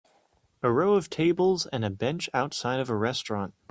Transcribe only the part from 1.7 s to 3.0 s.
a bench outside of a